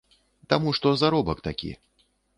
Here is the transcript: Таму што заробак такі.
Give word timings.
Таму 0.53 0.73
што 0.77 0.93
заробак 1.03 1.45
такі. 1.49 1.71